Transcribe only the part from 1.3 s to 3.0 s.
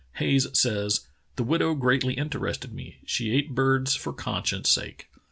"The widow greatly interested me.